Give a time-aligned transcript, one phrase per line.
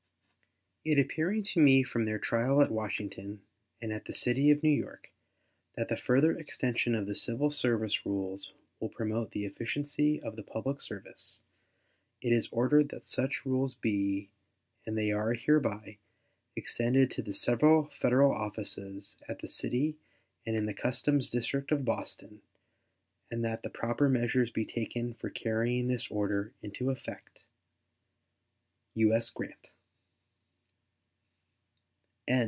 [0.83, 3.43] It appearing to me from their trial at Washington
[3.79, 5.11] and at the city of New York
[5.75, 10.41] that the further extension of the civil service rules will promote the efficiency of the
[10.41, 11.41] public service,
[12.19, 14.31] it is ordered that such rules be,
[14.83, 15.99] and they are hereby,
[16.55, 19.99] extended to the several Federal offices at the city
[20.47, 22.41] and in the customs district of Boston,
[23.29, 27.41] and that the proper measures be taken for carrying this order into effect.
[28.95, 29.29] U.S.
[29.29, 29.67] GRANT.